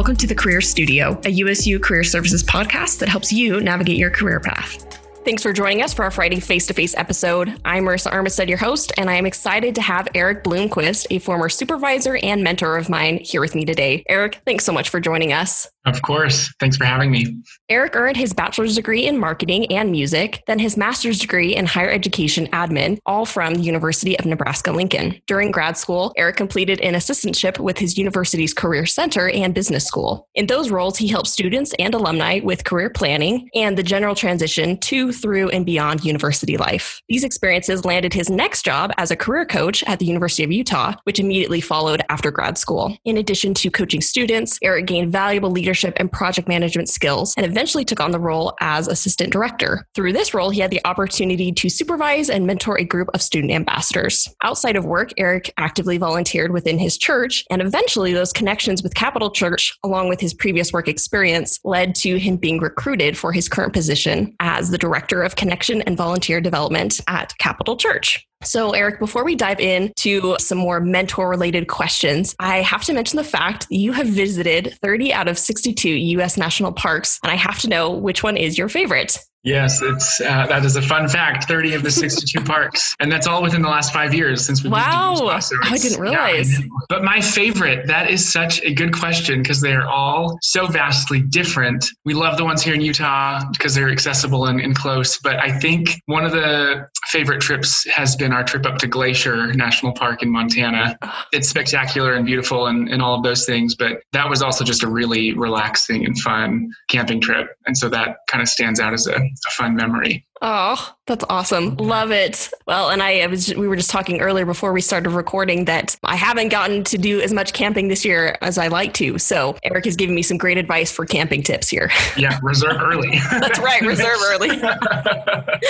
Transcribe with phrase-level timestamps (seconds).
[0.00, 4.08] Welcome to the Career Studio, a USU career services podcast that helps you navigate your
[4.08, 4.89] career path.
[5.22, 7.60] Thanks for joining us for our Friday face to face episode.
[7.62, 11.50] I'm Marissa Armistead, your host, and I am excited to have Eric Bloomquist, a former
[11.50, 14.02] supervisor and mentor of mine, here with me today.
[14.08, 15.68] Eric, thanks so much for joining us.
[15.86, 16.52] Of course.
[16.60, 17.38] Thanks for having me.
[17.70, 21.90] Eric earned his bachelor's degree in marketing and music, then his master's degree in higher
[21.90, 25.20] education admin, all from the University of Nebraska Lincoln.
[25.26, 30.28] During grad school, Eric completed an assistantship with his university's Career Center and Business School.
[30.34, 34.78] In those roles, he helped students and alumni with career planning and the general transition
[34.80, 37.00] to, through, and beyond university life.
[37.08, 40.94] These experiences landed his next job as a career coach at the University of Utah,
[41.04, 42.96] which immediately followed after grad school.
[43.04, 47.84] In addition to coaching students, Eric gained valuable leadership and project management skills and eventually
[47.84, 49.86] took on the role as assistant director.
[49.94, 53.52] Through this role, he had the opportunity to supervise and mentor a group of student
[53.52, 54.28] ambassadors.
[54.42, 59.30] Outside of work, Eric actively volunteered within his church, and eventually those connections with Capital
[59.30, 63.72] Church, along with his previous work experience, led to him being recruited for his current
[63.72, 68.26] position as the director of connection and volunteer development at Capital Church.
[68.42, 73.18] So, Eric, before we dive into some more mentor related questions, I have to mention
[73.18, 77.36] the fact that you have visited 30 out of 62 US national parks, and I
[77.36, 79.18] have to know which one is your favorite.
[79.42, 81.44] Yes, it's uh, that is a fun fact.
[81.44, 84.70] Thirty of the sixty-two parks, and that's all within the last five years since we've
[84.70, 86.60] Wow, so I didn't realize.
[86.60, 87.86] Yeah, but my favorite.
[87.86, 91.86] That is such a good question because they are all so vastly different.
[92.04, 95.18] We love the ones here in Utah because they're accessible and, and close.
[95.18, 99.54] But I think one of the favorite trips has been our trip up to Glacier
[99.54, 100.98] National Park in Montana.
[101.32, 103.74] It's spectacular and beautiful and, and all of those things.
[103.74, 108.18] But that was also just a really relaxing and fun camping trip, and so that
[108.28, 110.26] kind of stands out as a a fun memory.
[110.42, 111.76] Oh, that's awesome.
[111.76, 112.50] Love it.
[112.66, 115.96] Well, and I, I, was we were just talking earlier before we started recording that
[116.04, 119.18] I haven't gotten to do as much camping this year as I like to.
[119.18, 121.90] So Eric is giving me some great advice for camping tips here.
[122.16, 123.18] Yeah, reserve early.
[123.30, 124.50] that's right, reserve early.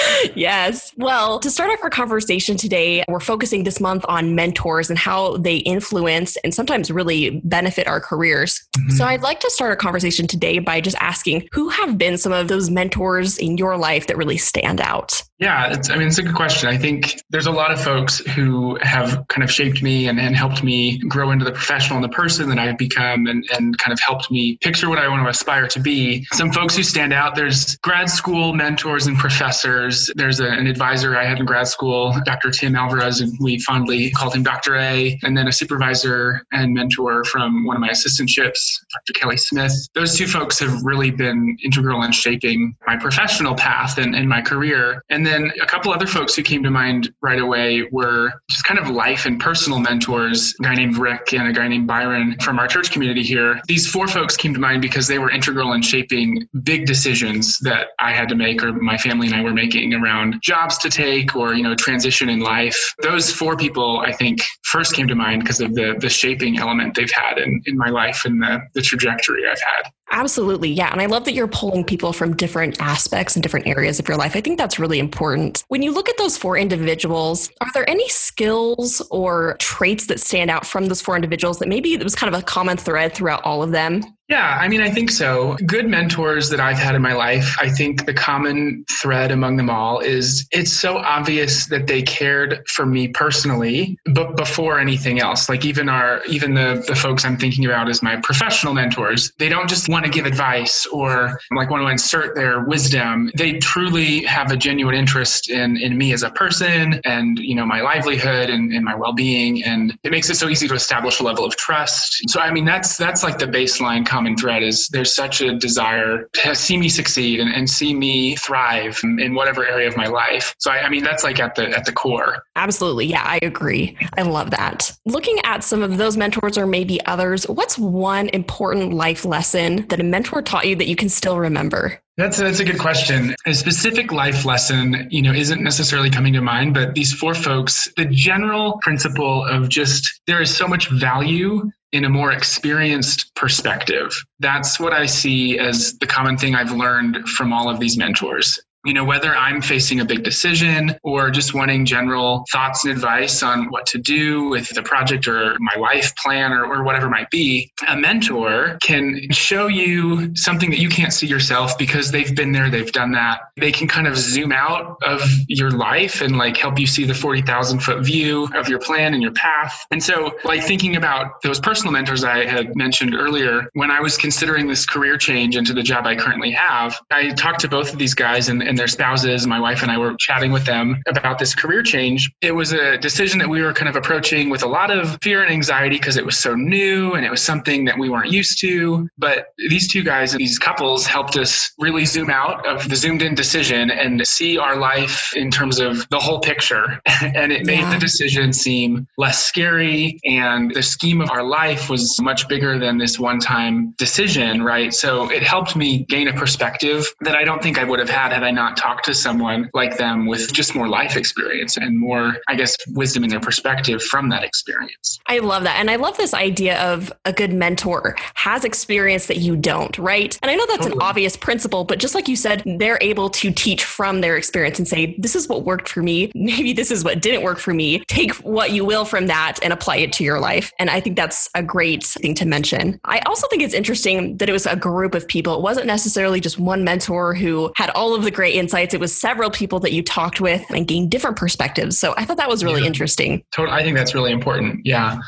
[0.35, 0.93] yes.
[0.97, 5.37] Well, to start off our conversation today, we're focusing this month on mentors and how
[5.37, 8.67] they influence and sometimes really benefit our careers.
[8.77, 8.97] Mm-hmm.
[8.97, 12.33] So I'd like to start our conversation today by just asking who have been some
[12.33, 15.23] of those mentors in your life that really stand stand out?
[15.41, 16.69] Yeah, I mean, it's a good question.
[16.69, 20.37] I think there's a lot of folks who have kind of shaped me and, and
[20.37, 23.91] helped me grow into the professional and the person that I've become and, and kind
[23.91, 26.27] of helped me picture what I want to aspire to be.
[26.33, 30.11] Some folks who stand out, there's grad school mentors and professors.
[30.15, 32.51] There's a, an advisor I had in grad school, Dr.
[32.51, 34.77] Tim Alvarez, and we fondly called him Dr.
[34.77, 39.19] A, and then a supervisor and mentor from one of my assistantships, Dr.
[39.19, 39.73] Kelly Smith.
[39.95, 44.43] Those two folks have really been integral in shaping my professional path and, and my
[44.51, 45.05] career.
[45.11, 48.81] And then a couple other folks who came to mind right away were just kind
[48.81, 52.59] of life and personal mentors, a guy named Rick and a guy named Byron from
[52.59, 53.61] our church community here.
[53.69, 57.89] These four folks came to mind because they were integral in shaping big decisions that
[58.01, 61.37] I had to make or my family and I were making around jobs to take
[61.37, 62.95] or, you know, transition in life.
[63.03, 66.95] Those four people, I think, first came to mind because of the, the shaping element
[66.95, 69.91] they've had in, in my life and the, the trajectory I've had.
[70.13, 70.71] Absolutely.
[70.71, 70.91] Yeah.
[70.93, 74.17] And I love that you're pulling people from different aspects and different areas of your
[74.17, 74.35] life.
[74.35, 75.65] I think that's really important.
[75.69, 80.51] When you look at those four individuals, are there any skills or traits that stand
[80.51, 83.43] out from those four individuals that maybe it was kind of a common thread throughout
[83.45, 84.03] all of them?
[84.31, 85.57] Yeah, I mean, I think so.
[85.67, 89.69] Good mentors that I've had in my life, I think the common thread among them
[89.69, 95.49] all is it's so obvious that they cared for me personally, but before anything else.
[95.49, 99.49] Like even our, even the the folks I'm thinking about as my professional mentors, they
[99.49, 103.33] don't just want to give advice or like want to insert their wisdom.
[103.37, 107.67] They truly have a genuine interest in in me as a person and you know
[107.67, 111.19] my livelihood and, and my well being, and it makes it so easy to establish
[111.19, 112.23] a level of trust.
[112.29, 116.29] So I mean, that's that's like the baseline common thread is there's such a desire
[116.35, 120.55] to see me succeed and, and see me thrive in whatever area of my life.
[120.59, 122.43] So I, I mean that's like at the at the core.
[122.55, 123.07] Absolutely.
[123.07, 123.97] Yeah, I agree.
[124.19, 124.93] I love that.
[125.07, 130.01] Looking at some of those mentors or maybe others, what's one important life lesson that
[130.01, 131.99] a mentor taught you that you can still remember?
[132.19, 133.35] That's a, that's a good question.
[133.47, 137.91] A specific life lesson, you know, isn't necessarily coming to mind, but these four folks,
[137.97, 144.13] the general principle of just there is so much value in a more experienced perspective.
[144.39, 148.59] That's what I see as the common thing I've learned from all of these mentors
[148.85, 153.43] you know, whether I'm facing a big decision or just wanting general thoughts and advice
[153.43, 157.31] on what to do with the project or my life plan or, or whatever might
[157.31, 162.53] be, a mentor can show you something that you can't see yourself because they've been
[162.53, 163.41] there, they've done that.
[163.57, 167.15] They can kind of zoom out of your life and like help you see the
[167.15, 169.85] 40,000 foot view of your plan and your path.
[169.91, 174.17] And so, like thinking about those personal mentors I had mentioned earlier, when I was
[174.17, 177.99] considering this career change into the job I currently have, I talked to both of
[177.99, 179.49] these guys and, and their spouses.
[179.49, 182.31] My wife and I were chatting with them about this career change.
[182.41, 185.43] It was a decision that we were kind of approaching with a lot of fear
[185.43, 188.61] and anxiety because it was so new and it was something that we weren't used
[188.61, 189.09] to.
[189.19, 193.35] But these two guys, these couples, helped us really zoom out of the zoomed in
[193.35, 197.01] decision and see our life in terms of the whole picture.
[197.23, 197.93] and it made yeah.
[197.93, 200.21] the decision seem less scary.
[200.25, 204.95] And the scheme of our life was much bigger than this one time decision, right?
[204.95, 208.33] So it helped me gain a perspective that I don't think I would have had
[208.33, 212.37] had I not talked to someone like them with just more life experience and more,
[212.49, 215.19] I guess, wisdom in their perspective from that experience.
[215.27, 215.77] I love that.
[215.79, 220.39] And I love this idea of a good mentor has experience that you don't, right?
[220.43, 220.97] And I know that's totally.
[220.97, 224.79] an obvious principle, but just like you said, they're able to teach from their experience
[224.79, 226.31] and say, this is what worked for me.
[226.35, 228.03] Maybe this is what didn't work for me.
[228.09, 230.73] Take what you will from that and apply it to your life.
[230.79, 233.01] And I think that's a great thing to mention.
[233.05, 235.55] I also think it's interesting that it was a group of people.
[235.55, 238.95] It wasn't necessarily just one mentor who had all of the great insights.
[238.95, 241.99] It was several people that you talked with and gained different perspectives.
[241.99, 242.89] So I thought that was really yeah.
[242.89, 243.45] interesting.
[243.53, 243.77] Totally.
[243.77, 244.85] I think that's really important.
[244.85, 245.19] Yeah.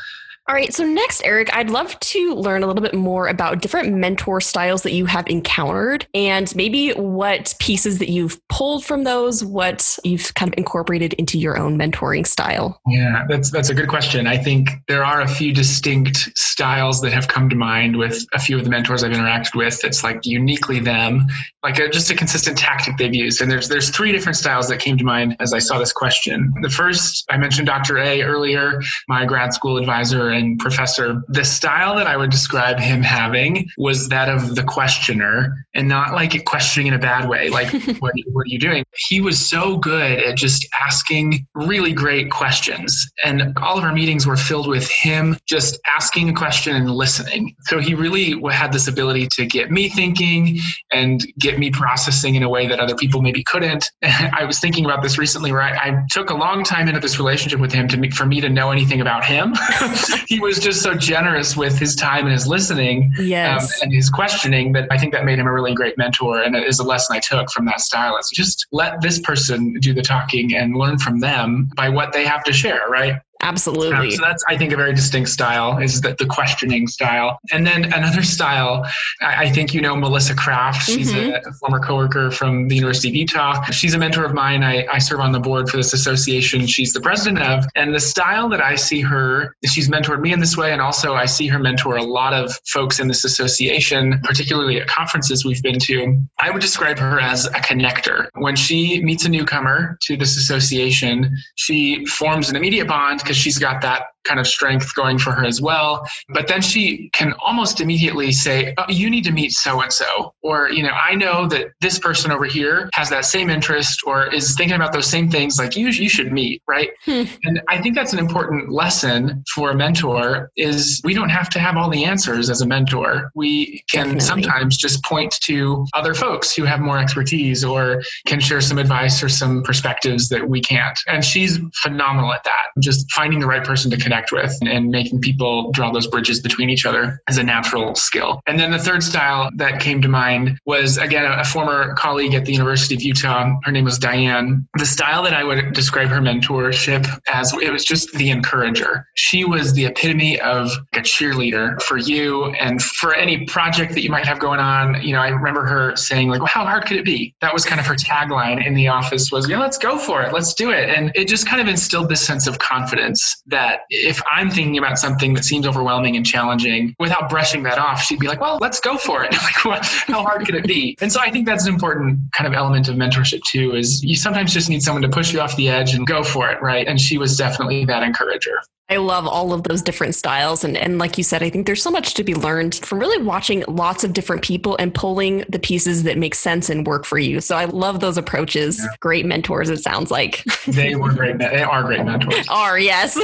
[0.49, 0.73] All right.
[0.73, 4.83] So, next, Eric, I'd love to learn a little bit more about different mentor styles
[4.83, 10.33] that you have encountered and maybe what pieces that you've pulled from those, what you've
[10.33, 12.81] kind of incorporated into your own mentoring style.
[12.85, 14.27] Yeah, that's, that's a good question.
[14.27, 18.39] I think there are a few distinct styles that have come to mind with a
[18.39, 19.85] few of the mentors I've interacted with.
[19.85, 21.25] It's like uniquely them,
[21.63, 23.41] like a, just a consistent tactic they've used.
[23.41, 26.53] And there's, there's three different styles that came to mind as I saw this question.
[26.61, 27.97] The first, I mentioned Dr.
[27.99, 33.01] A earlier, my grad school advisor and professor, the style that I would describe him
[33.01, 37.49] having was that of the questioner and not like questioning in a bad way.
[37.49, 38.83] Like, what, what are you doing?
[39.07, 43.11] He was so good at just asking really great questions.
[43.23, 47.55] And all of our meetings were filled with him just asking a question and listening.
[47.63, 50.59] So he really had this ability to get me thinking
[50.91, 53.89] and get me processing in a way that other people maybe couldn't.
[54.03, 57.17] I was thinking about this recently where I, I took a long time into this
[57.17, 59.53] relationship with him to for me to know anything about him.
[60.27, 63.63] he was just so generous with his time and his listening um, yes.
[63.63, 66.41] um, and his questioning that I think that made him a really great mentor.
[66.41, 68.33] And it is a lesson I took from that stylist.
[68.33, 72.43] Just let this person do the talking and learn from them by what they have
[72.45, 73.21] to share, right?
[73.43, 73.93] Absolutely.
[73.93, 77.39] Um, so that's, I think, a very distinct style is the, the questioning style.
[77.51, 78.85] And then another style,
[79.21, 80.83] I, I think you know Melissa Kraft.
[80.83, 81.31] She's mm-hmm.
[81.31, 83.61] a, a, former coworker from the University of Utah.
[83.65, 84.63] She's a mentor of mine.
[84.63, 87.65] I, I serve on the board for this association she's the president of.
[87.75, 90.71] And the style that I see her, she's mentored me in this way.
[90.71, 94.87] And also I see her mentor a lot of folks in this association, particularly at
[94.87, 96.17] conferences we've been to.
[96.39, 98.27] I would describe her as a connector.
[98.35, 103.57] When she meets a newcomer to this association, she forms an immediate bond because she's
[103.57, 106.07] got that kind of strength going for her as well.
[106.29, 110.33] But then she can almost immediately say, oh, you need to meet so and so.
[110.41, 114.33] Or, you know, I know that this person over here has that same interest or
[114.33, 116.89] is thinking about those same things like you, you should meet, right?
[117.05, 117.23] Hmm.
[117.43, 121.59] And I think that's an important lesson for a mentor is we don't have to
[121.59, 123.31] have all the answers as a mentor.
[123.35, 124.19] We can Definitely.
[124.21, 129.21] sometimes just point to other folks who have more expertise or can share some advice
[129.23, 130.97] or some perspectives that we can't.
[131.07, 132.67] And she's phenomenal at that.
[132.79, 136.39] Just finding the right person to connect connect with and making people draw those bridges
[136.39, 138.41] between each other is a natural skill.
[138.45, 142.45] And then the third style that came to mind was again a former colleague at
[142.45, 143.55] the University of Utah.
[143.63, 144.67] Her name was Diane.
[144.77, 149.07] The style that I would describe her mentorship as it was just the encourager.
[149.15, 154.09] She was the epitome of a cheerleader for you and for any project that you
[154.09, 155.01] might have going on.
[155.01, 157.65] You know, I remember her saying like, well, "How hard could it be?" That was
[157.65, 160.33] kind of her tagline in the office was, "Yeah, let's go for it.
[160.33, 164.21] Let's do it." And it just kind of instilled this sense of confidence that if
[164.29, 168.27] I'm thinking about something that seems overwhelming and challenging, without brushing that off, she'd be
[168.27, 169.31] like, well, let's go for it.
[169.43, 170.97] like, what, how hard could it be?
[171.01, 174.15] And so I think that's an important kind of element of mentorship too, is you
[174.15, 176.87] sometimes just need someone to push you off the edge and go for it, right?
[176.87, 178.59] And she was definitely that encourager.
[178.89, 180.63] I love all of those different styles.
[180.63, 183.23] And, and like you said, I think there's so much to be learned from really
[183.23, 187.17] watching lots of different people and pulling the pieces that make sense and work for
[187.17, 187.39] you.
[187.39, 188.79] So I love those approaches.
[188.79, 188.89] Yeah.
[188.99, 190.43] Great mentors, it sounds like.
[190.67, 191.39] they were great.
[191.39, 192.47] They are great mentors.
[192.49, 193.17] are, yes.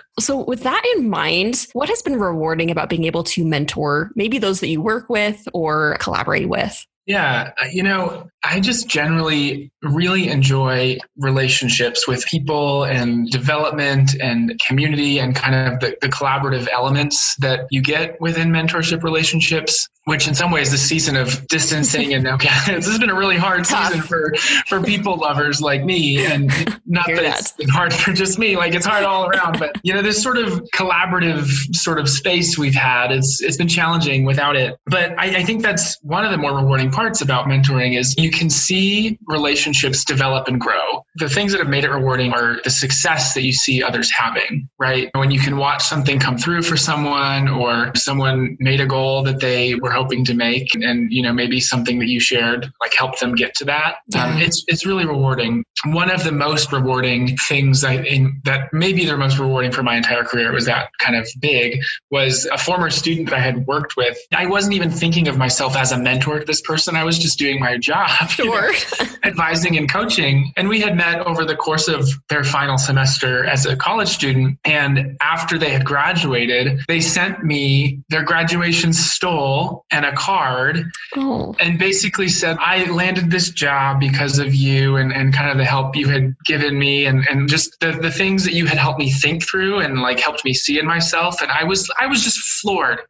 [0.20, 4.38] so with that in mind, what has been rewarding about being able to mentor maybe
[4.38, 6.86] those that you work with or collaborate with?
[7.06, 14.60] Yeah, uh, you know, I just generally really enjoy relationships with people and development and
[14.66, 20.26] community and kind of the, the collaborative elements that you get within mentorship relationships which
[20.26, 23.64] in some ways the season of distancing and okay this has been a really hard
[23.64, 23.92] Tough.
[23.92, 24.34] season for
[24.66, 26.26] for people lovers like me.
[26.26, 26.48] And
[26.84, 29.76] not that, that, it's been hard for just me like it's hard all around but
[29.84, 34.24] you know this sort of collaborative sort of space we've had it's it's been challenging
[34.24, 34.76] without it.
[34.86, 38.32] But I, I think that's one of the more rewarding parts about mentoring is you
[38.32, 42.70] can see relationships develop and grow the things that have made it rewarding are the
[42.70, 46.76] success that you see others having right when you can watch something come through for
[46.76, 51.32] someone or someone made a goal that they were hoping to make and you know
[51.32, 55.06] maybe something that you shared like helped them get to that um, it's it's really
[55.06, 59.82] rewarding one of the most rewarding things I, in, that maybe the most rewarding for
[59.82, 63.66] my entire career was that kind of big was a former student that I had
[63.66, 64.18] worked with.
[64.32, 66.96] I wasn't even thinking of myself as a mentor to this person.
[66.96, 68.72] I was just doing my job, sure.
[68.72, 70.52] You know, advising and coaching.
[70.56, 74.58] And we had met over the course of their final semester as a college student.
[74.64, 81.54] And after they had graduated, they sent me their graduation stole and a card oh.
[81.60, 85.64] and basically said, I landed this job because of you and, and kind of the
[85.64, 88.98] help you had given me and, and just the, the things that you had helped
[88.98, 91.40] me think through and like helped me see in myself.
[91.42, 93.00] And I was I was just floored.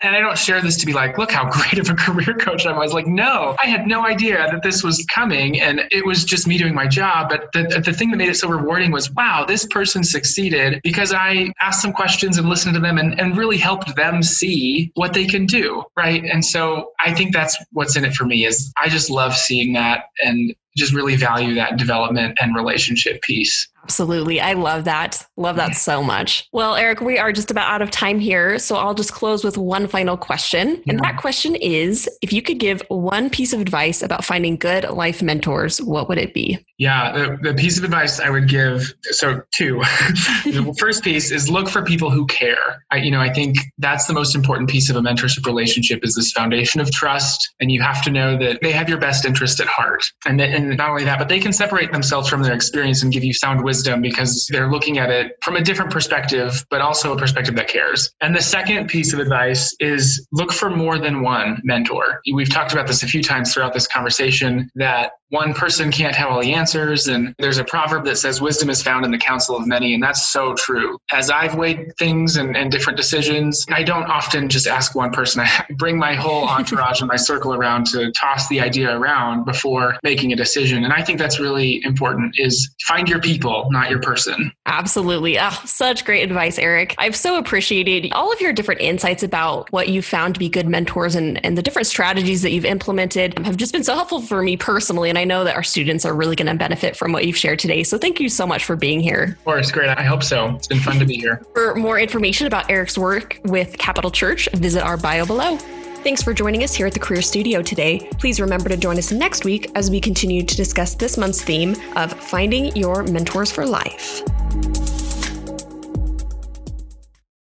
[0.00, 2.66] And I don't share this to be like, look how great of a career coach
[2.66, 2.92] I was.
[2.92, 6.58] Like, no, I had no idea that this was coming and it was just me
[6.58, 7.30] doing my job.
[7.34, 11.12] But the, the thing that made it so rewarding was, wow, this person succeeded because
[11.12, 15.14] I asked some questions and listened to them and, and really helped them see what
[15.14, 15.82] they can do.
[15.96, 16.22] Right.
[16.24, 19.72] And so I think that's what's in it for me is I just love seeing
[19.72, 23.68] that and just really value that development and relationship piece.
[23.84, 24.40] Absolutely.
[24.40, 25.26] I love that.
[25.36, 26.48] Love that so much.
[26.52, 28.58] Well, Eric, we are just about out of time here.
[28.58, 30.68] So I'll just close with one final question.
[30.68, 30.96] And mm-hmm.
[30.98, 35.22] that question is if you could give one piece of advice about finding good life
[35.22, 36.64] mentors, what would it be?
[36.78, 39.76] Yeah, the, the piece of advice I would give so two.
[40.44, 42.84] the first piece is look for people who care.
[42.90, 46.14] I, you know, I think that's the most important piece of a mentorship relationship is
[46.14, 47.52] this foundation of trust.
[47.60, 50.02] And you have to know that they have your best interest at heart.
[50.24, 53.12] And, that, and not only that, but they can separate themselves from their experience and
[53.12, 56.80] give you sound wisdom wisdom because they're looking at it from a different perspective, but
[56.80, 58.12] also a perspective that cares.
[58.20, 62.20] And the second piece of advice is look for more than one mentor.
[62.32, 66.30] We've talked about this a few times throughout this conversation that one person can't have
[66.30, 67.08] all the answers.
[67.08, 69.92] And there's a proverb that says wisdom is found in the counsel of many.
[69.92, 70.96] And that's so true.
[71.12, 75.40] As I've weighed things and, and different decisions, I don't often just ask one person.
[75.44, 79.96] I bring my whole entourage and my circle around to toss the idea around before
[80.04, 80.84] making a decision.
[80.84, 83.18] And I think that's really important is find your
[83.64, 84.52] people, not your person.
[84.66, 85.38] Absolutely.
[85.38, 86.94] Oh, such great advice, Eric.
[86.98, 90.68] I've so appreciated all of your different insights about what you found to be good
[90.68, 94.42] mentors and, and the different strategies that you've implemented have just been so helpful for
[94.42, 95.08] me personally.
[95.08, 97.58] And I know that our students are really going to benefit from what you've shared
[97.58, 97.82] today.
[97.82, 99.36] So thank you so much for being here.
[99.38, 99.70] Of course.
[99.70, 99.88] Great.
[99.88, 100.54] I hope so.
[100.56, 101.42] It's been fun to be here.
[101.54, 105.58] For more information about Eric's work with Capital Church, visit our bio below.
[106.04, 107.98] Thanks for joining us here at the Career Studio today.
[108.18, 111.74] Please remember to join us next week as we continue to discuss this month's theme
[111.96, 114.22] of finding your mentors for life.